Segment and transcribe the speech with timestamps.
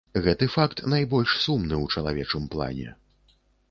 [0.27, 3.01] Гэты факт найбольш сумны ў чалавечым плане.